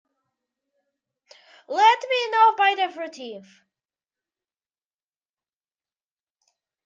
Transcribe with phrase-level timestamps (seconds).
[1.69, 3.45] Let me know by the thirteenth.